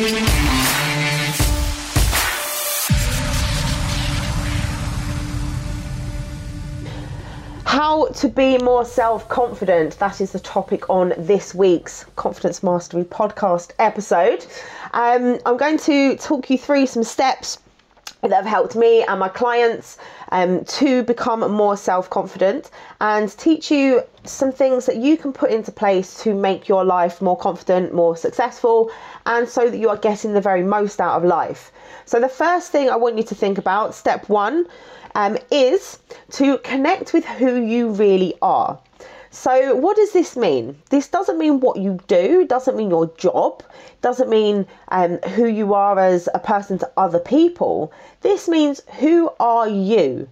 [0.00, 0.06] How
[8.06, 9.98] to be more self confident.
[9.98, 14.46] That is the topic on this week's Confidence Mastery podcast episode.
[14.94, 17.58] Um, I'm going to talk you through some steps
[18.22, 19.98] that have helped me and my clients
[20.30, 22.70] um, to become more self confident
[23.00, 27.22] and teach you some things that you can put into place to make your life
[27.22, 28.90] more confident, more successful,
[29.26, 31.72] and so that you are getting the very most out of life.
[32.04, 34.66] So, the first thing I want you to think about, step one,
[35.14, 35.98] um, is
[36.32, 38.78] to connect with who you really are.
[39.32, 40.82] So, what does this mean?
[40.90, 43.62] This doesn't mean what you do, doesn't mean your job,
[44.02, 47.92] doesn't mean um, who you are as a person to other people.
[48.22, 50.28] This means who are you?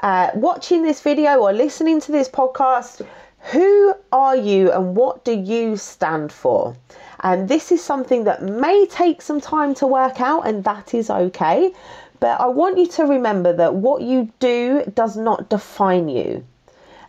[0.00, 3.06] Uh, watching this video or listening to this podcast,
[3.50, 6.76] who are you and what do you stand for?
[7.20, 11.08] And this is something that may take some time to work out, and that is
[11.08, 11.72] okay.
[12.20, 16.44] But I want you to remember that what you do does not define you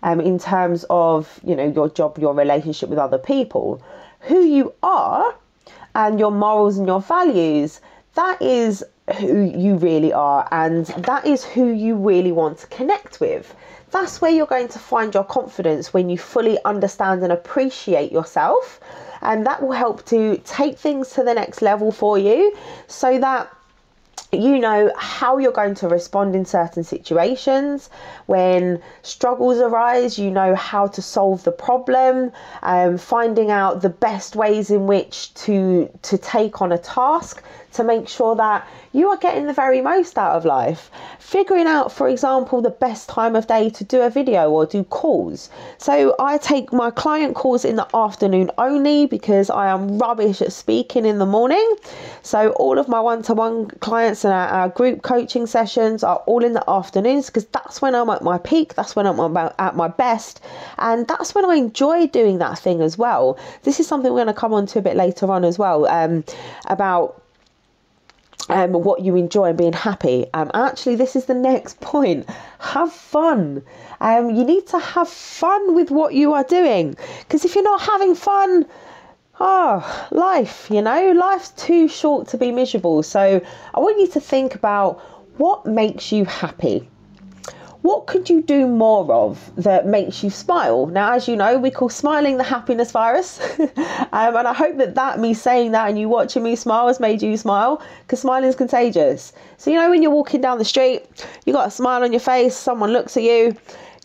[0.06, 3.81] um, in terms of you know your job, your relationship with other people.
[4.22, 5.36] Who you are
[5.94, 7.81] and your morals and your values,
[8.14, 8.84] that is
[9.20, 13.56] who you really are, and that is who you really want to connect with.
[13.92, 18.80] That's where you're going to find your confidence when you fully understand and appreciate yourself,
[19.22, 22.56] and that will help to take things to the next level for you
[22.88, 23.52] so that
[24.36, 27.89] you know how you're going to respond in certain situations.
[28.25, 32.31] When struggles arise, you know how to solve the problem,
[32.63, 37.44] um, finding out the best ways in which to, to take on a task
[37.76, 40.90] to make sure that you are getting the very most out of life.
[41.20, 44.84] Figuring out, for example, the best time of day to do a video or do
[44.84, 45.50] calls.
[45.78, 50.53] So I take my client calls in the afternoon only because I am rubbish at
[50.53, 51.76] speaking in the morning.
[52.22, 56.18] So all of my one to one clients and our, our, group coaching sessions are
[56.26, 59.75] all in the afternoons because that's when I'm at my peak, that's when I'm at
[59.75, 60.41] my best,
[60.78, 63.38] and that's when I enjoy doing that thing as well.
[63.64, 65.85] This is something we're going to come on to a bit later on as well
[65.88, 66.24] um,
[66.68, 67.25] about
[68.50, 70.28] um, what you enjoy and being happy.
[70.33, 72.29] Um, actually, this is the next point.
[72.59, 73.63] Have fun.
[74.01, 77.81] Um, you need to have fun with what you are doing because if you're not
[77.81, 78.66] having fun,
[79.39, 83.03] oh, life, you know, life's too short to be miserable.
[83.03, 83.41] So
[83.73, 85.00] I want you to think about
[85.38, 86.89] what makes you happy
[87.85, 90.88] what could you do more of that makes you smile?
[90.88, 93.40] Now, as you know, we call smiling the happiness virus.
[93.59, 97.00] um, and I hope that that, me saying that and you watching me smile has
[97.00, 99.34] made you smile because smiling is contagious.
[99.57, 101.03] So, you know, when you're walking down the street,
[101.46, 103.56] you got a smile on your face, someone looks at you,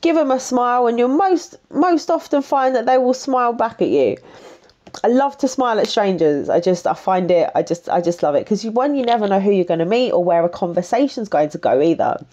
[0.03, 3.81] give them a smile, and you'll most, most often find that they will smile back
[3.81, 4.19] at you.
[5.05, 6.49] I love to smile at strangers.
[6.49, 9.05] I just I find it I just I just love it because you one you
[9.05, 12.25] never know who you're going to meet or where a conversation's going to go either.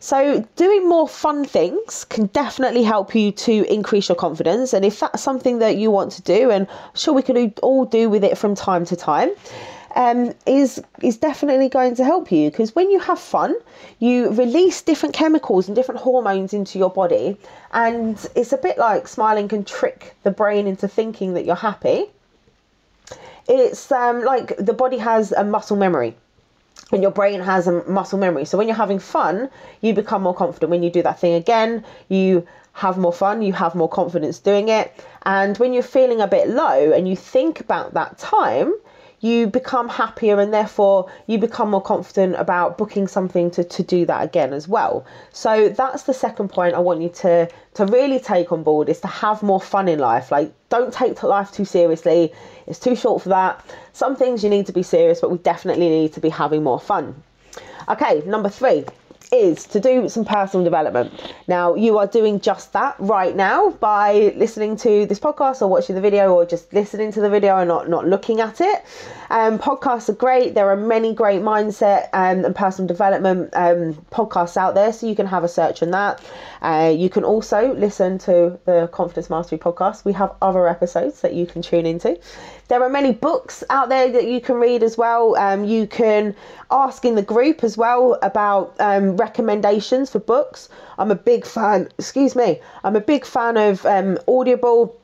[0.00, 5.00] So doing more fun things can definitely help you to increase your confidence and if
[5.00, 8.38] that's something that you want to do and sure we can all do with it
[8.38, 9.30] from time to time
[9.96, 13.56] um, is is definitely going to help you because when you have fun,
[13.98, 17.36] you release different chemicals and different hormones into your body,
[17.72, 22.04] and it's a bit like smiling can trick the brain into thinking that you're happy.
[23.48, 26.14] It's um, like the body has a muscle memory
[26.92, 28.44] and your brain has a muscle memory.
[28.44, 29.48] So when you're having fun,
[29.80, 30.70] you become more confident.
[30.70, 34.68] When you do that thing again, you have more fun, you have more confidence doing
[34.68, 34.92] it.
[35.24, 38.74] And when you're feeling a bit low and you think about that time,
[39.20, 44.06] you become happier and therefore you become more confident about booking something to, to do
[44.06, 45.04] that again as well.
[45.32, 49.00] So that's the second point I want you to to really take on board is
[49.00, 50.30] to have more fun in life.
[50.30, 52.32] Like don't take life too seriously.
[52.66, 53.64] It's too short for that.
[53.92, 56.80] Some things you need to be serious, but we definitely need to be having more
[56.80, 57.22] fun.
[57.88, 58.84] Okay, number three
[59.32, 61.34] is to do some personal development.
[61.48, 65.94] Now, you are doing just that right now by listening to this podcast or watching
[65.94, 68.84] the video or just listening to the video and not, not looking at it.
[69.30, 70.54] Um, podcasts are great.
[70.54, 75.16] There are many great mindset um, and personal development um, podcasts out there, so you
[75.16, 76.22] can have a search on that.
[76.62, 80.04] Uh, you can also listen to the Confidence Mastery podcast.
[80.04, 82.18] We have other episodes that you can tune into.
[82.68, 85.36] There are many books out there that you can read as well.
[85.36, 86.34] Um, you can
[86.70, 90.68] ask in the group as well about um, recommendations for books.
[90.98, 95.00] I'm a big fan, excuse me, I'm a big fan of um, Audible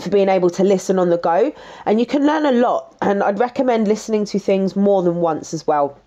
[0.00, 1.52] for being able to listen on the go
[1.84, 5.52] and you can learn a lot and I'd recommend listening to things more than once
[5.52, 5.98] as well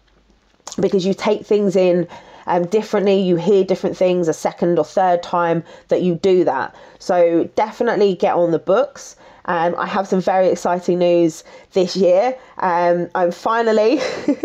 [0.79, 2.07] because you take things in
[2.47, 3.19] um, differently.
[3.19, 6.75] You hear different things a second or third time that you do that.
[6.99, 9.15] So definitely get on the books.
[9.45, 11.43] Um, I have some very exciting news
[11.73, 12.37] this year.
[12.59, 13.99] Um, I'm finally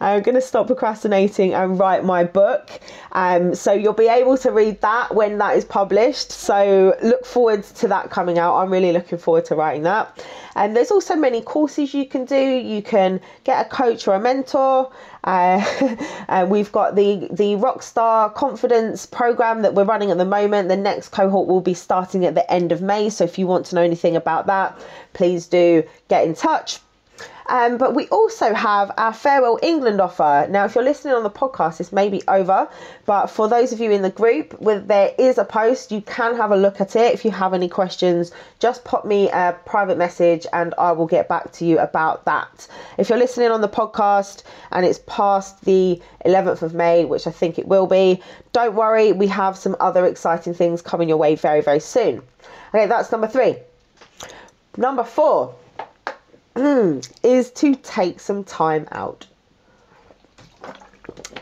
[0.00, 2.70] I'm going to stop procrastinating and write my book.
[3.12, 6.30] Um, so you'll be able to read that when that is published.
[6.30, 8.56] So look forward to that coming out.
[8.56, 10.24] I'm really looking forward to writing that.
[10.54, 12.36] And there's also many courses you can do.
[12.36, 14.92] You can get a coach or a mentor.
[15.26, 15.96] Uh,
[16.28, 20.68] and we've got the the Rockstar Confidence program that we're running at the moment.
[20.68, 23.10] The next cohort will be starting at the end of May.
[23.10, 24.80] So if you want to know anything about that,
[25.12, 26.78] please do get in touch.
[27.48, 30.46] Um, but we also have our Farewell England offer.
[30.50, 32.68] Now, if you're listening on the podcast, this may be over,
[33.04, 36.50] but for those of you in the group, there is a post, you can have
[36.50, 37.14] a look at it.
[37.14, 41.28] If you have any questions, just pop me a private message and I will get
[41.28, 42.66] back to you about that.
[42.98, 44.42] If you're listening on the podcast
[44.72, 48.20] and it's past the 11th of May, which I think it will be,
[48.52, 52.22] don't worry, we have some other exciting things coming your way very, very soon.
[52.74, 53.56] Okay, that's number three.
[54.76, 55.54] Number four
[56.56, 59.26] Mm, is to take some time out.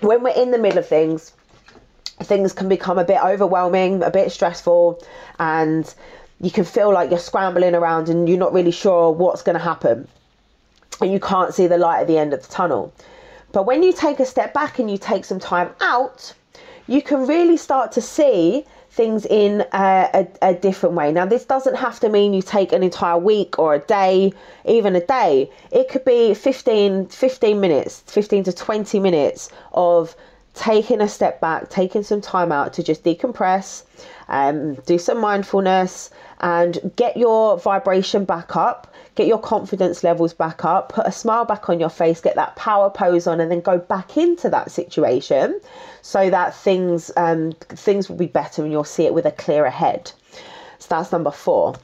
[0.00, 1.32] When we're in the middle of things,
[2.24, 5.00] things can become a bit overwhelming, a bit stressful,
[5.38, 5.94] and
[6.40, 9.62] you can feel like you're scrambling around and you're not really sure what's going to
[9.62, 10.08] happen.
[11.00, 12.92] And you can't see the light at the end of the tunnel.
[13.52, 16.34] But when you take a step back and you take some time out,
[16.88, 21.10] you can really start to see things in a, a, a, different way.
[21.10, 24.32] Now, this doesn't have to mean you take an entire week or a day,
[24.64, 25.50] even a day.
[25.72, 30.14] It could be 15, 15 minutes, 15 to 20 minutes of
[30.54, 33.82] taking a step back, taking some time out to just decompress,
[34.28, 36.10] um, do some mindfulness,
[36.40, 41.44] and get your vibration back up, get your confidence levels back up, put a smile
[41.44, 44.70] back on your face, get that power pose on, and then go back into that
[44.70, 45.60] situation
[46.02, 49.70] so that things um, things will be better and you'll see it with a clearer
[49.70, 50.12] head.
[50.78, 51.74] So that's number four.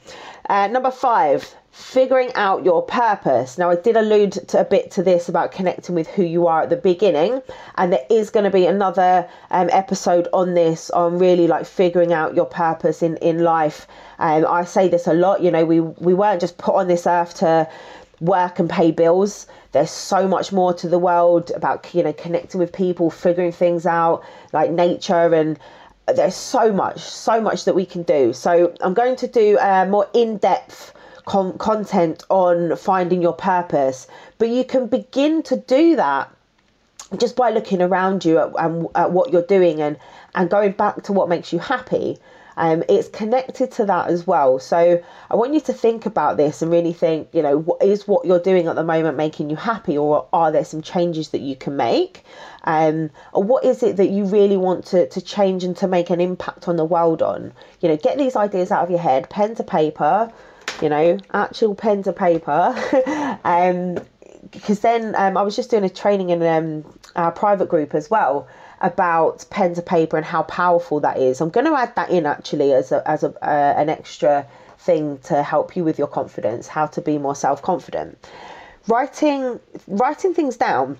[0.49, 3.57] Uh, number five, figuring out your purpose.
[3.57, 6.61] Now, I did allude to a bit to this about connecting with who you are
[6.61, 7.41] at the beginning,
[7.75, 12.13] and there is going to be another um, episode on this on really like figuring
[12.13, 13.87] out your purpose in in life.
[14.19, 15.41] Um, I say this a lot.
[15.41, 17.67] You know, we we weren't just put on this earth to
[18.19, 19.47] work and pay bills.
[19.71, 23.85] There's so much more to the world about you know connecting with people, figuring things
[23.85, 24.23] out,
[24.53, 25.59] like nature and
[26.07, 28.33] there's so much, so much that we can do.
[28.33, 30.93] So I'm going to do a more in-depth
[31.25, 34.07] con- content on finding your purpose,
[34.37, 36.33] but you can begin to do that
[37.17, 39.97] just by looking around you at, at, at what you're doing and
[40.33, 42.17] and going back to what makes you happy
[42.57, 44.59] um, it's connected to that as well.
[44.59, 48.07] So I want you to think about this and really think, you know, what is
[48.07, 51.41] what you're doing at the moment making you happy, or are there some changes that
[51.41, 52.23] you can make?
[52.63, 56.09] Um, or what is it that you really want to, to change and to make
[56.09, 57.53] an impact on the world on?
[57.79, 60.31] You know, get these ideas out of your head, pen to paper,
[60.81, 62.75] you know, actual pen to paper.
[63.43, 63.97] um,
[64.49, 68.09] because then um, I was just doing a training in um, our private group as
[68.09, 68.47] well
[68.81, 71.39] about pen to paper and how powerful that is.
[71.39, 74.47] I'm going to add that in actually as a, as a, uh, an extra
[74.79, 78.17] thing to help you with your confidence, how to be more self confident.
[78.87, 80.97] Writing writing things down,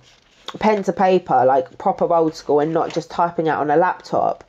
[0.60, 4.44] pen to paper, like proper old school, and not just typing out on a laptop,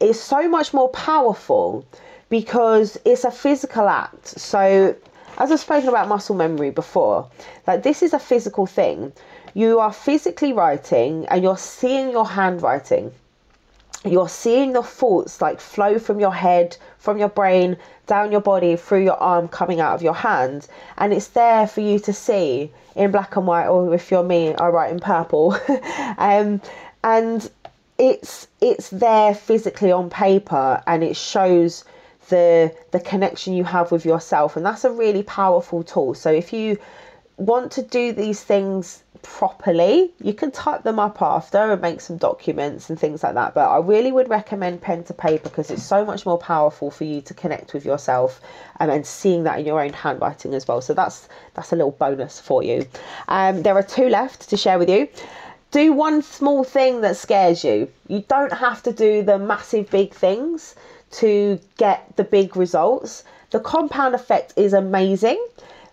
[0.00, 1.84] is so much more powerful
[2.32, 4.26] because it's a physical act.
[4.26, 4.96] So,
[5.36, 7.28] as I've spoken about muscle memory before,
[7.66, 9.12] like this is a physical thing
[9.52, 13.12] you are physically writing and you're seeing your handwriting.
[14.02, 18.76] You're seeing the thoughts like flow from your head, from your brain, down your body,
[18.76, 20.66] through your arm, coming out of your hand.
[20.96, 24.54] And it's there for you to see in black and white, or if you're me,
[24.54, 25.54] I write in purple.
[26.16, 26.62] um,
[27.04, 27.50] and
[27.98, 31.84] it's it's there physically on paper and it shows
[32.28, 36.52] the the connection you have with yourself and that's a really powerful tool so if
[36.52, 36.78] you
[37.36, 42.16] want to do these things properly, you can type them up after and make some
[42.16, 43.54] documents and things like that.
[43.54, 47.04] But I really would recommend pen to paper because it's so much more powerful for
[47.04, 48.40] you to connect with yourself
[48.80, 50.80] um, and seeing that in your own handwriting as well.
[50.80, 52.86] So that's that's a little bonus for you.
[53.28, 55.08] Um, there are two left to share with you.
[55.70, 57.88] Do one small thing that scares you.
[58.06, 60.74] You don't have to do the massive big things
[61.12, 63.24] to get the big results.
[63.50, 65.44] The compound effect is amazing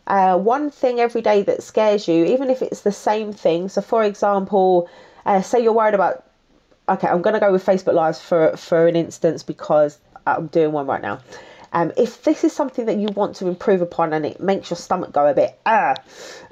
[0.09, 3.69] uh, one thing every day that scares you, even if it's the same thing.
[3.69, 4.89] So, for example,
[5.25, 6.25] uh, say you're worried about.
[6.89, 10.71] Okay, I'm going to go with Facebook Lives for for an instance because I'm doing
[10.71, 11.19] one right now.
[11.71, 14.77] Um, if this is something that you want to improve upon and it makes your
[14.77, 15.93] stomach go a bit ah,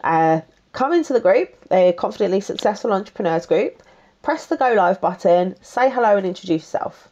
[0.03, 0.41] uh,
[0.73, 3.81] come into the group, a confidently successful entrepreneurs group.
[4.21, 7.09] press the go live button, say hello and introduce yourself.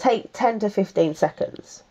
[0.00, 1.82] Take 10 to 15 seconds.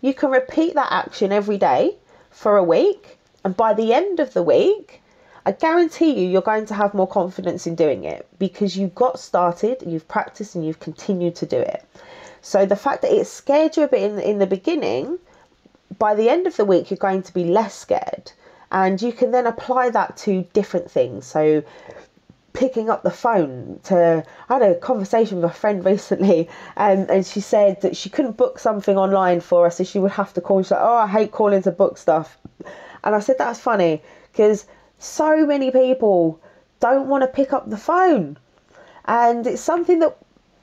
[0.00, 1.96] You can repeat that action every day
[2.30, 5.02] for a week, and by the end of the week,
[5.44, 9.20] I guarantee you, you're going to have more confidence in doing it because you've got
[9.20, 11.84] started, you've practiced, and you've continued to do it.
[12.40, 15.18] So the fact that it scared you a bit in, in the beginning,
[15.98, 18.32] by the end of the week, you're going to be less scared.
[18.72, 21.26] And you can then apply that to different things.
[21.26, 21.62] So
[22.52, 27.16] picking up the phone to I had a conversation with a friend recently and, um,
[27.16, 30.32] and she said that she couldn't book something online for us so she would have
[30.34, 30.62] to call.
[30.62, 32.38] She's like oh I hate calling to book stuff.
[33.04, 34.02] And I said that's funny
[34.32, 34.66] because
[34.98, 36.40] so many people
[36.80, 38.38] don't want to pick up the phone.
[39.04, 40.16] And it's something that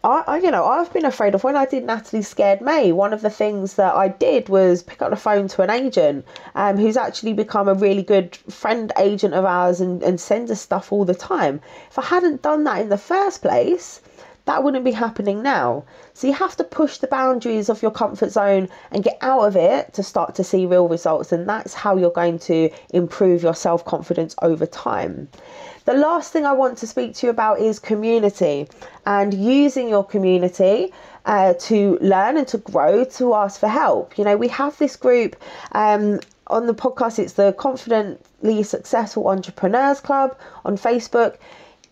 [0.05, 2.91] I, I, you know, I've been afraid of when I did Natalie Scared May.
[2.91, 6.25] One of the things that I did was pick up the phone to an agent
[6.53, 10.61] um, who's actually become a really good friend agent of ours and, and sends us
[10.61, 11.59] stuff all the time.
[11.89, 13.99] If I hadn't done that in the first place,
[14.45, 15.83] that wouldn't be happening now.
[16.13, 19.55] So you have to push the boundaries of your comfort zone and get out of
[19.55, 21.31] it to start to see real results.
[21.31, 25.27] And that's how you're going to improve your self confidence over time.
[25.85, 28.67] The last thing I want to speak to you about is community
[29.05, 30.93] and using your community
[31.25, 34.17] uh, to learn and to grow to ask for help.
[34.17, 35.35] You know, we have this group
[35.73, 41.37] um, on the podcast, it's the Confidently Successful Entrepreneurs Club on Facebook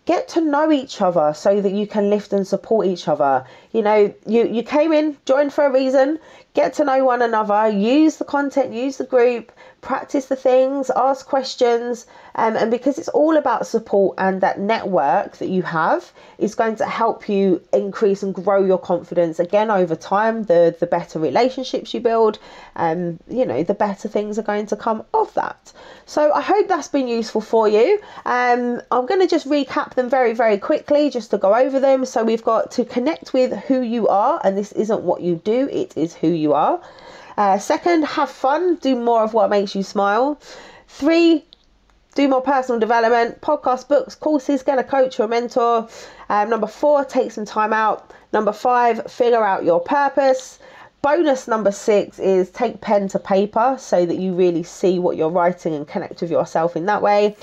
[0.05, 3.45] get to know each other so that you can lift and support each other.
[3.71, 6.19] You know, you, you came in, joined for a reason,
[6.53, 9.51] get to know one another, use the content, use the group,
[9.83, 15.37] practice the things, ask questions, um, and because it's all about support and that network
[15.37, 19.95] that you have is going to help you increase and grow your confidence again over
[19.95, 20.43] time.
[20.45, 22.39] The the better relationships you build,
[22.75, 25.71] um, you know, the better things are going to come of that.
[26.05, 27.99] So I hope that's been useful for you.
[28.25, 32.05] Um, I'm going to just recap them very very quickly just to go over them.
[32.05, 35.69] So we've got to connect with who you are, and this isn't what you do;
[35.71, 36.81] it is who you are.
[37.37, 40.39] Uh, second, have fun, do more of what makes you smile.
[40.87, 41.45] Three,
[42.15, 45.87] do more personal development, podcast, books, courses, get a coach or a mentor.
[46.29, 48.11] Um, number four, take some time out.
[48.31, 50.59] Number five, figure out your purpose.
[51.01, 55.29] Bonus number six is take pen to paper so that you really see what you're
[55.29, 57.35] writing and connect with yourself in that way.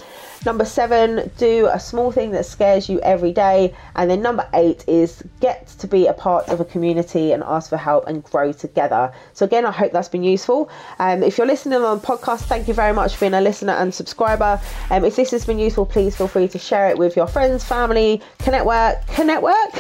[0.47, 3.75] Number seven, do a small thing that scares you every day.
[3.94, 7.68] And then number eight is get to be a part of a community and ask
[7.68, 9.12] for help and grow together.
[9.35, 10.70] So, again, I hope that's been useful.
[10.99, 13.92] Um, if you're listening on podcast, thank you very much for being a listener and
[13.92, 14.59] subscriber.
[14.88, 17.62] Um, if this has been useful, please feel free to share it with your friends,
[17.62, 19.75] family, connect work, connect work,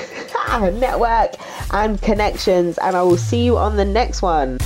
[0.74, 1.36] network,
[1.72, 2.76] and connections.
[2.78, 4.58] And I will see you on the next one.